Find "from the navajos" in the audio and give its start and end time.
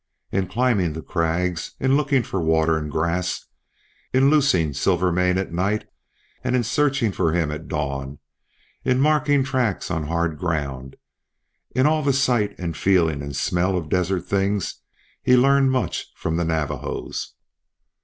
16.15-17.35